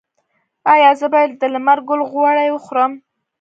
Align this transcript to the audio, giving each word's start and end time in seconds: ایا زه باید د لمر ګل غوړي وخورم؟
ایا 0.73 0.89
زه 0.99 1.07
باید 1.13 1.31
د 1.41 1.43
لمر 1.53 1.79
ګل 1.87 2.01
غوړي 2.11 2.47
وخورم؟ 2.51 2.91